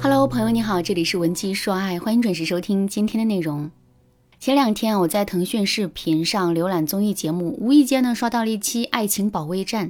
[0.00, 3.70] Hello，朋友你好，这里是文姬说爱，欢迎准时收听今天的内容。
[4.40, 9.88] 前两天我在腾讯视频上浏览综艺节目，无意间呢刷到了一期《爱情保卫战》，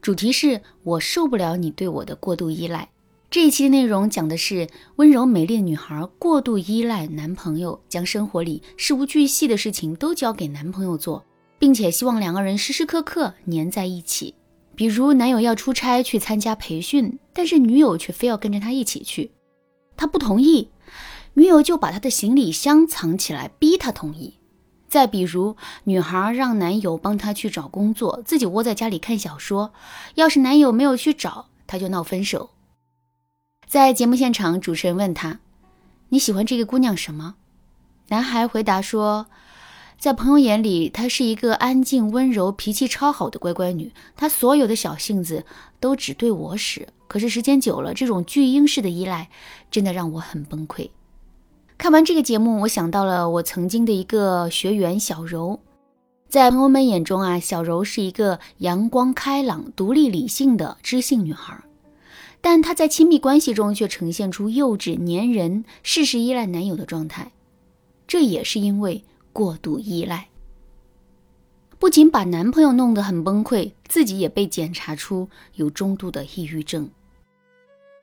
[0.00, 2.88] 主题是我受不了你对我的过度依赖。
[3.28, 11.22] 这一期的内容讲的是温柔美丽的女孩过度依赖男朋友，将生活里事无巨细的事情都交给男朋友做，
[11.58, 14.34] 并且希望两个人时时刻刻黏在一起。
[14.76, 19.32] 比如男友要出差去参加培训，但是女友却非要跟着他一起去，
[19.96, 20.68] 他不同意，
[21.34, 24.34] 女友就把他的行李箱藏起来，逼他同意。
[24.88, 29.72] 再比如，女孩让男友帮她去找工作，自己窝在家里看小说，
[30.14, 32.50] 要是男友没有去找，她就闹分手。
[33.66, 35.40] 在节目现场，主持人问他
[36.10, 37.34] ：“你喜欢这个姑娘什么？”
[38.08, 39.26] 男孩回答说
[39.98, 43.92] ：“在朋友眼里，她是一个安静、温柔、脾气超好的乖乖女。
[44.14, 45.44] 她所有的小性子
[45.80, 46.88] 都只对我使。
[47.08, 49.30] 可是时间久了，这种巨婴式的依赖
[49.70, 50.90] 真的让我很崩溃。”
[51.78, 55.60] 看完这个节目，我想到了我曾经的一个学员小柔。
[56.28, 61.62] 在朋友们眼中啊，小柔是一个阳光开朗、独立理性的知性女孩。
[62.40, 67.32] 但她在亲密关系中却呈现出幼稚、粘人、事事依赖男友的状态，
[68.06, 69.04] 这也是因为
[69.36, 70.28] 过度依赖，
[71.78, 76.88] 不仅把男朋友弄得很崩溃，自己也被检查出有中度的抑郁症。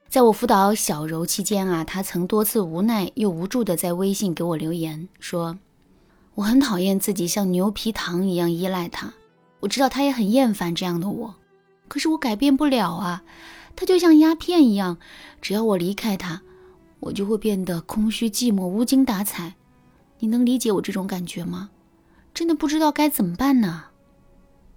[0.07, 5.57] 在我辅导小柔期间啊，她曾多次无奈又无助地在微信给我留言说
[6.37, 9.11] ：“我很讨厌自己像牛皮糖一样依赖他，
[9.61, 11.33] 我知道他也很厌烦这样的我，
[11.87, 13.23] 可是我改变不了啊。”
[13.75, 14.99] 他就像鸦片一样，
[15.41, 16.43] 只要我离开他，
[16.99, 19.55] 我就会变得空虚寂寞、无精打采。
[20.23, 21.69] 你能理解我这种感觉吗？
[22.33, 23.87] 真的不知道该怎么办呢？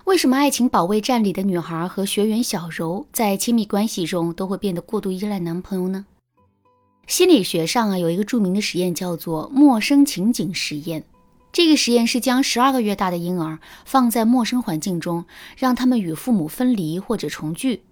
[0.05, 6.05] 为什么《爱情保卫战》里的女孩和学员小柔在亲密关系中都会变得过度依赖男朋友呢？
[7.07, 11.05] 心理学上啊，有一个著名的实验叫做陌生情景实验。
[11.53, 15.27] 这个实验是将十二个月大的婴儿放在陌生环境中，
[15.57, 17.83] 让他们与父母分离或者重聚。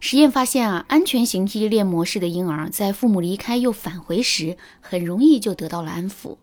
[0.00, 6.36] 实验发现啊，安全型依恋模式的婴儿在父母离开又返回时，很容易就得到了安抚；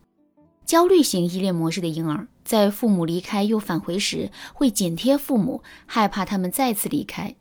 [0.66, 7.36] 焦虑型依恋模式的婴儿在父母离开又返回时，会紧贴父母，害怕他们再次离开；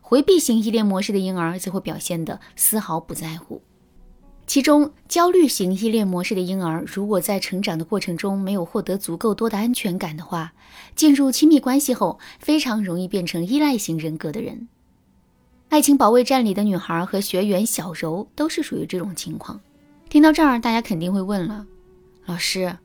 [0.00, 3.62] 回避型依恋模式的婴儿则会表现得丝毫不在乎。
[4.46, 10.52] 其中，焦虑型依恋模式的婴儿如果在成长的过程中没有获得足够多的安全感的话，
[10.94, 14.68] 进入亲密关系后，非常容易变成依赖型人格的人。
[15.68, 19.60] 爱情保卫战里的女孩和学员小柔都是属于这种情况。
[20.08, 21.66] 听到这儿，大家肯定会问了：
[22.26, 22.76] 老师，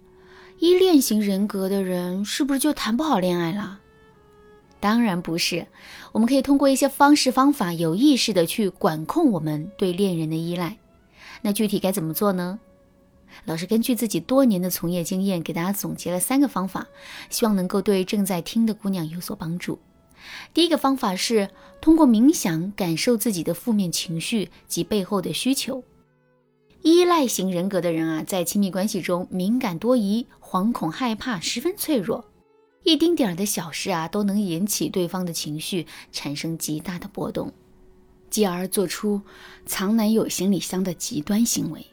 [0.60, 3.80] 依恋型人格的人是不是就谈不好恋爱了？
[4.80, 5.66] 当然不是，
[6.12, 10.78] 我们可以通过一些方式方法，有意识的去管控我们对恋人的依赖。
[11.42, 12.60] 那具体该怎么做呢？
[13.46, 16.88] 老师根据自己多年的从业经验，给大家总结了三个方法，
[17.32, 19.80] 希望能够对正在听的姑娘有所帮助。
[20.54, 21.50] 第一个方法是
[21.82, 25.84] 通过冥想感受自己的负面情绪及背后的需求。
[26.84, 32.26] 依赖型人格的人啊，在亲密关系中敏感多疑、惶恐害怕，十分脆弱，
[32.84, 37.54] 一丁点儿的小事啊，都能引起对方的情绪产生极大的波动，
[38.32, 39.22] 继而做出
[39.66, 41.86] 藏男友行李箱的极端行为。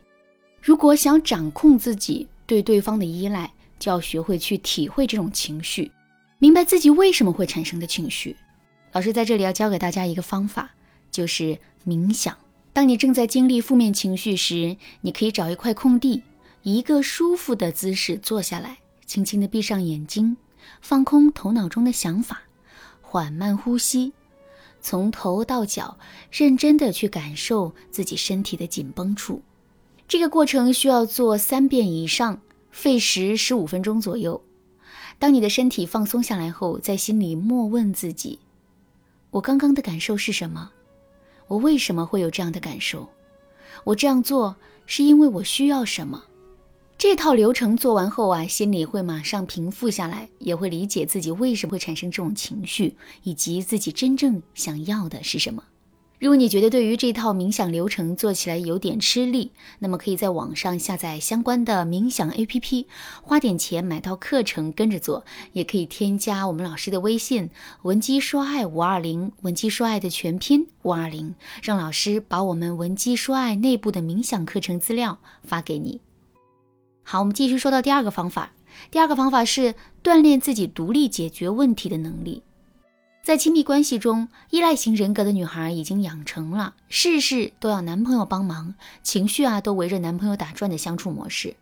[0.62, 5.93] 如果想掌控自己对对方的依赖，就要学会去体会这种情绪。
[6.38, 8.34] 明白自己为什么会产生的情绪，
[8.93, 10.70] 老师在这里要教给大家一个方法，
[11.10, 12.34] 就是冥想。
[12.72, 16.22] 当你正在经历负面情绪时，你可以找一块空地，
[16.62, 20.36] 一个舒服的姿势坐下来，轻轻地闭上眼睛，
[20.80, 22.42] 放空头脑中的想法，
[23.00, 24.12] 缓慢呼吸，
[24.80, 25.98] 从头到脚
[26.30, 29.42] 认真的去感受自己身体的紧绷处。
[30.06, 32.40] 这个过程需要做三遍以上，
[32.70, 34.40] 费时十五分钟左右。
[35.18, 38.38] 当你的身体放松下来后，在心里默问自己：
[39.30, 40.70] 我刚刚的感受是什么？
[41.48, 43.08] 我为什么会有这样的感受？
[43.84, 44.55] 我这样做
[44.87, 46.22] 是因为我需要什么？
[46.96, 55.62] 这套流程做完后啊，心里会马上平复下来，也会理解自己为什么会产生这种情绪，以及自己真正想要的是什么。
[56.20, 62.87] 如果你觉得对于这套冥想流程做起来有点吃力，那么可以在网上下载相关的冥想 APP，
[63.23, 67.50] 花点钱买套课程跟着做，也可以添加我们老师的微信
[67.82, 76.00] 文姬说爱五二零，文姬说爱的全拼五二零，让老师把我们文姬说爱内部的冥想课程资料发给你。
[77.05, 78.53] 好，我们继续说到第二个方法，
[78.91, 82.43] 第二个方法是锻炼自己独立解决问题的能力。
[83.28, 88.72] 在亲密关系中，依赖型人格的女孩已经养成了事事都要男朋友帮忙，
[89.02, 91.54] 情绪啊都围着男朋友打转的相处模式。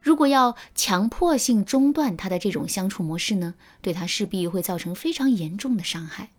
[0.00, 6.30] 如果要强迫性中断她的这种相处模式呢，对她势必会造成非常严重的伤害。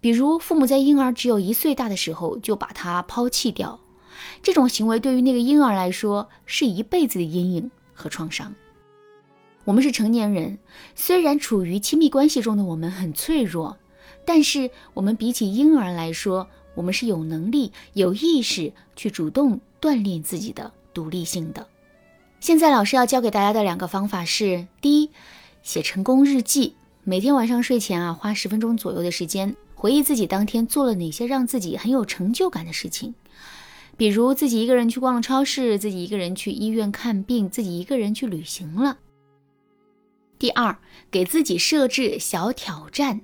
[0.00, 3.80] 比如，父母在婴儿只有一岁大的时候就把他抛弃掉，
[4.40, 8.54] 这种行为对于那个婴儿来说是一辈子的阴影和创伤。
[9.64, 10.58] 我们是成年人，
[10.94, 13.78] 虽然处于亲密关系中的我们很脆弱，
[14.26, 21.66] 但是我们比起婴儿来说，我们是有能力、有意识去主动锻炼自己的独立性的。
[22.40, 25.10] 现在老师要教给大家的两个方法是：第一，
[25.62, 33.14] 写成功日记，每天晚上睡前啊，花十分钟左右的时间，回忆自己当天做了哪些让自己很有成就感的事情，
[33.96, 38.98] 比如自己一个人去逛了超市，自己一个人去医院看病，自己一个人去旅行了。
[40.38, 40.76] 第二，
[41.10, 43.20] 给自己设置小挑战，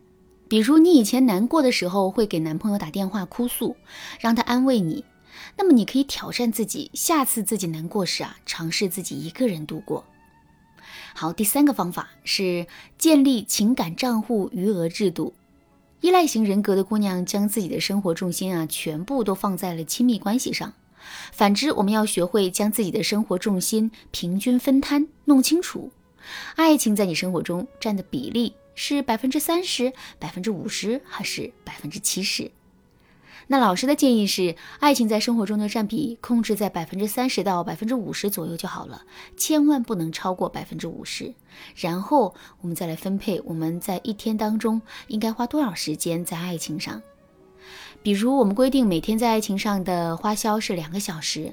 [0.48, 3.76] 比如你以前难过的时候会给男朋友打电话哭诉，
[4.20, 5.04] 让他安慰你，
[5.56, 10.04] 那么你可以挑战自己，下次自己难过时啊，尝试自己一个人度过。
[11.14, 12.66] 好，第三个方法是
[12.96, 15.34] 建立情感账户余额制度。
[16.00, 20.72] 依赖型人格的姑娘将自己的生活重心啊，全部都放在了亲密关系上，
[21.32, 25.92] 反之，我们要学会将自己的生活重心平均分摊，弄清楚。
[26.56, 32.50] 爱情在你生活中占的比例是百分之三十、百分之五十还是百分之七十？
[33.46, 39.02] 那老师的建议是，爱情在生活中的占比控制在百分之三十到百分之五十左右就好了，
[39.36, 41.34] 千万不能超过百分之五十。
[41.74, 47.02] 然后我们再来分配我们在一天当中应该花多少时间在爱情上。
[48.04, 51.52] 比如我们规定每天在爱情上的花销是两个小时，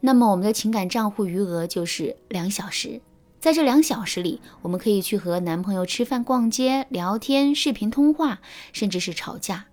[0.00, 3.00] 那么我们的情感账户余额就是两小时。
[3.40, 8.40] 在这两小时里，我们可以去和男朋友吃饭、逛街、聊天、视频通话，
[8.70, 9.64] 甚至是吵架。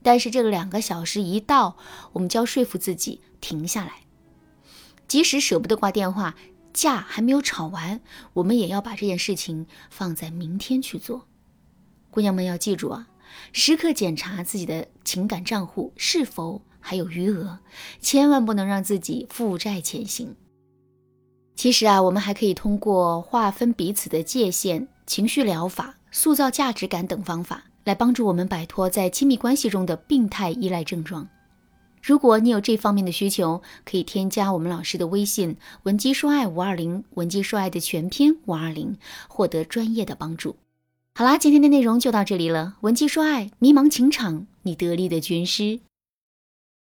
[0.00, 1.76] 但是这两个小时一到，
[2.12, 4.02] 我们就要说服自己停下来。
[5.08, 6.36] 即使舍不得挂电话，
[6.72, 8.00] 架还没有吵完，
[8.34, 11.26] 我们也要把这件事情放在明天去做。
[12.12, 13.08] 姑娘们要记住啊，
[13.52, 17.58] 时刻检查自己的情感账户是否还有余额，
[18.00, 20.36] 千万不能让自己负债前行。
[21.56, 31.26] 其实啊，我们还可以通过划分彼此的界限、情绪疗法、塑造价值感等方法，来帮助我们摆脱在亲密关系中的病态依赖症状。
[32.02, 40.56] 如果你有这方面的需求，可以添加我们老师的微信“文姬说爱五二零”，文姬说爱的全拼五二零，获得专业的帮助。
[41.14, 42.76] 好啦，今天的内容就到这里了。
[42.82, 45.80] 文姬说爱，迷茫情场，你得力的军师。